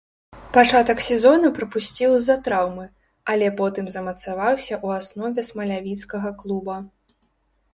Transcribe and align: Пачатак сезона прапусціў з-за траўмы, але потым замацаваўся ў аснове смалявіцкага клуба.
Пачатак 0.53 1.01
сезона 1.07 1.51
прапусціў 1.57 2.15
з-за 2.17 2.37
траўмы, 2.47 2.85
але 3.33 3.47
потым 3.59 3.85
замацаваўся 3.97 4.73
ў 4.85 5.03
аснове 5.03 5.41
смалявіцкага 5.51 6.29
клуба. 6.41 6.75